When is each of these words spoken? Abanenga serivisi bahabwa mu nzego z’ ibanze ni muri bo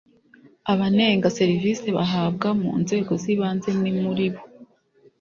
Abanenga 0.73 1.33
serivisi 1.37 1.87
bahabwa 1.97 2.47
mu 2.61 2.71
nzego 2.81 3.11
z’ 3.21 3.23
ibanze 3.33 3.69
ni 3.81 3.91
muri 4.01 4.27
bo 4.33 4.41